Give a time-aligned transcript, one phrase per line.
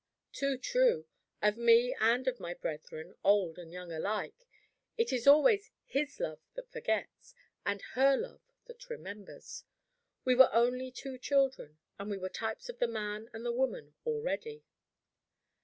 [0.33, 1.05] Too true,
[1.43, 4.47] of me and of my brethren, old and young alike!
[4.97, 7.35] It is always his love that forgets,
[7.67, 9.63] and her love that remembers.
[10.25, 13.93] We were only two children, and we were types of the man and the woman
[14.03, 14.63] already.